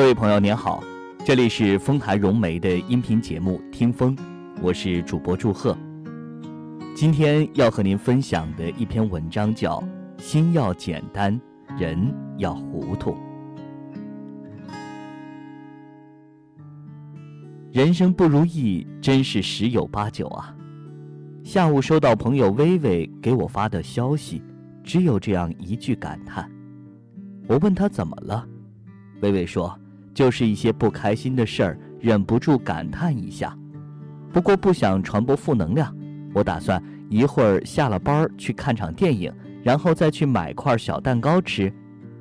[0.00, 0.82] 各位朋友您好，
[1.26, 4.16] 这里是丰台融媒的音频节目《听风》，
[4.62, 5.76] 我是主播祝贺。
[6.96, 9.78] 今天要和您分享的一篇文章叫
[10.22, 11.38] 《心要简单，
[11.78, 13.10] 人要糊涂》。
[17.70, 20.56] 人生不如意，真是十有八九啊。
[21.44, 24.42] 下午收到朋友微微给我发的消息，
[24.82, 26.50] 只有这样一句感叹。
[27.46, 28.48] 我问他怎么了，
[29.20, 29.78] 微微说，
[30.20, 33.56] 就是一些不开心的事儿，忍不住感叹一下。
[34.30, 35.96] 不过不想传播负能量，
[36.34, 41.72] 我打算一会儿下了班去看场电影，然后再去买块小蛋糕吃。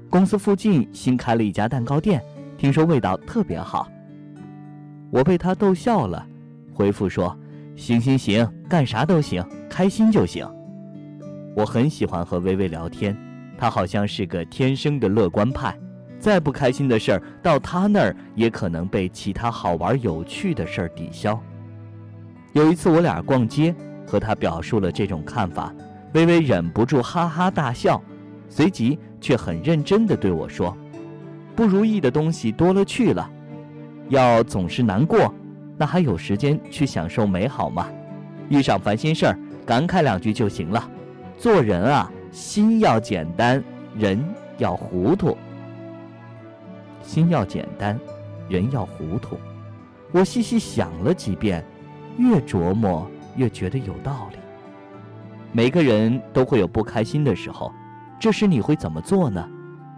[0.10, 2.24] 公司附近新开了一家蛋糕店，
[2.58, 3.92] 听说味道特别好。
[5.12, 6.26] 我被他逗笑了，
[6.74, 7.38] 回复说
[7.76, 10.50] ：“行行行，干啥都行，开心就行。”
[11.54, 13.14] 我很喜欢和微微聊天，
[13.58, 15.78] 她好像是个天生的乐观派，
[16.20, 21.42] 再不开心的事儿到他那儿也可能被其他好玩有趣的事儿抵消。
[22.54, 23.74] 有一次我俩逛街，
[24.06, 25.74] 和他表述了这种看法，
[26.14, 28.02] 微微忍不住哈哈大笑，
[28.50, 30.76] 随即却很认真地对我说
[31.56, 33.30] ：“不如意的东西多了去了。”
[34.10, 35.34] 要总是难过，
[35.78, 37.88] 那还有时间去享受美好吗？
[38.50, 40.90] 遇上烦心事儿，感慨两句就行了。
[41.38, 43.64] 做人啊，心要简单，
[43.96, 44.20] 人
[44.58, 45.38] 要糊涂。
[47.02, 48.00] 心要简单，
[48.48, 49.38] 人要糊涂。
[50.12, 51.64] 我细细想了几遍，
[52.18, 54.38] 越琢磨越觉得有道理。
[55.52, 57.72] 每个人都会有不开心的时候，
[58.20, 59.48] 这时你会怎么做呢？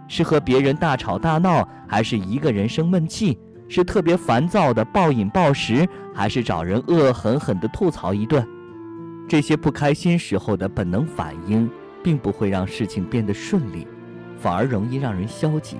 [0.08, 3.38] 是和别人大吵大闹，还是一个人生闷气？
[3.68, 8.46] 是特别烦躁的暴饮暴食，还是找人恶狠狠地吐槽一顿？
[9.26, 11.70] 这些不开心时候的本能反应，
[12.02, 13.86] 并不会让事情变得顺利，
[14.38, 15.76] 反而容易让人消极。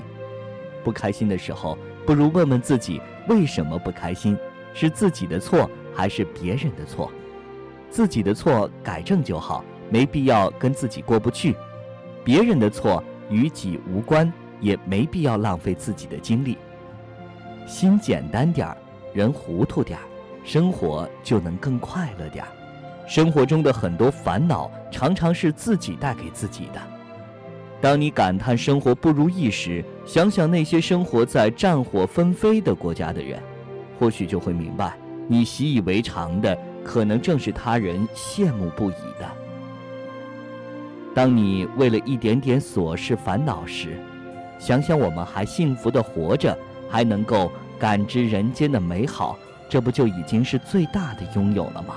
[0.84, 4.36] 不开心的时候，不如问问自己为什么不开心，
[4.74, 7.10] 是自己的错还是别人的错？
[7.90, 11.52] 自己的错改正就好，没必要跟自己过不去；
[12.24, 16.56] 别人的错与己无关，也没必要浪费自己的精力。
[17.66, 18.76] 心简单点儿，
[19.12, 20.02] 人糊涂点儿，
[20.44, 22.50] 生活就能更快乐点儿。
[23.06, 26.80] 生活中的很多烦恼，常常是自己带给自己的。
[27.82, 33.42] 当你感叹生活不如意时，想想那些生活在战火纷飞的国家的人，
[33.98, 39.28] 或许就会明白，你习以为常的，可能正是他人羡慕不已的。
[41.12, 43.98] 当你为了一点点琐事烦恼时，
[44.60, 46.56] 想想我们还幸福的活着。
[46.88, 51.96] 还能够感知人间的美好，这不就已经是最大的拥有了吗？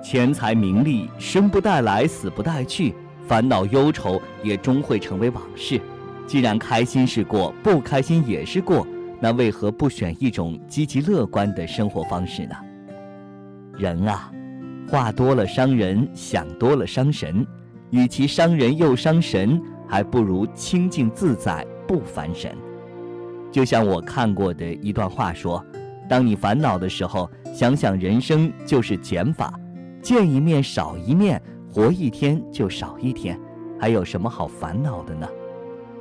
[0.00, 2.94] 钱财名利生不带来，死不带去，
[3.26, 5.80] 烦恼忧愁也终会成为往事。
[6.26, 8.86] 既然开心是过，不开心也是过，
[9.20, 12.54] 那为何不选一种积极乐观的生活方式呢？
[13.78, 14.30] 人啊，
[14.88, 17.46] 话多了伤人，想多了伤神。
[17.90, 22.52] 与其伤人又伤神，还不如清静自在，不烦神。
[23.52, 25.64] 就像我看过的一段话说
[26.10, 29.58] ：“当你烦恼的时候，想想人生就是减法，
[30.02, 31.40] 见一面少一面，
[31.76, 33.38] 活一天就少一天，
[33.78, 35.28] 还有什么好烦恼的呢？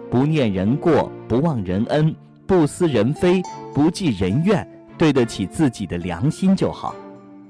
[0.09, 2.15] 不念人过，不忘人恩，
[2.47, 3.41] 不思人非，
[3.73, 4.65] 不计人怨，
[4.97, 6.95] 对得起自己的良心就好。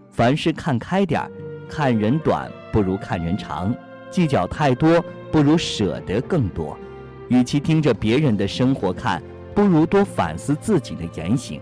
[0.10, 1.32] 凡事看开点儿，
[1.70, 3.72] 看人短不如看人长，
[4.10, 5.00] 计较太多
[5.32, 6.76] 不如舍得更多。
[7.28, 9.22] 与其盯着别人的生活看。”
[9.54, 11.62] 不如多反思自己的言行，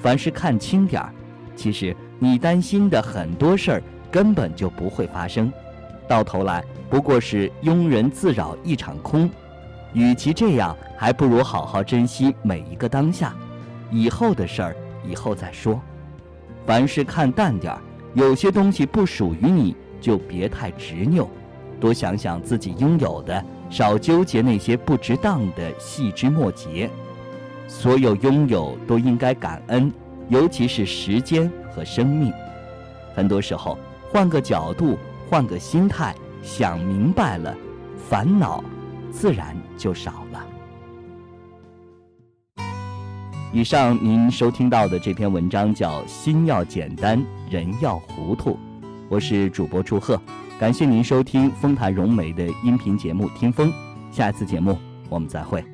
[0.00, 1.14] 凡事看清点儿。
[1.54, 5.52] 其实你担心的很多事儿根本就不会发生，
[6.08, 9.30] 到头来不过是庸人自扰一场空。
[9.94, 13.34] 与其这样，还不如好好珍惜每一个当下，
[13.90, 14.76] 以后的事儿
[15.06, 15.80] 以后再说。
[16.66, 17.80] 凡事看淡点儿，
[18.14, 21.28] 有些东西不属于你，就别太执拗，
[21.78, 26.88] 多想想自己拥有的，少纠结那些不值当的细枝末节。
[27.68, 29.92] 所有拥有都应该感恩，
[30.28, 32.32] 尤其是时间和生命。
[33.14, 33.78] 很多时候，
[34.10, 34.96] 换个角度，
[35.32, 37.56] 换个心态，想明白了，
[38.06, 38.62] 烦恼
[39.10, 40.46] 自然就少了。
[43.50, 48.50] 以上您收听到的这篇文章叫《心要简单，人要糊涂》，
[49.08, 50.20] 我是主播祝贺，
[50.60, 53.70] 感谢您收听丰台融媒的音频节目《听风》，
[54.14, 54.76] 下一次节目
[55.08, 55.64] 我们再会。